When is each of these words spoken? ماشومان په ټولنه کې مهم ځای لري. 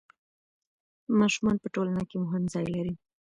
ماشومان 1.19 1.55
په 1.63 1.67
ټولنه 1.75 2.03
کې 2.09 2.17
مهم 2.25 2.43
ځای 2.53 2.65
لري. 2.75 2.93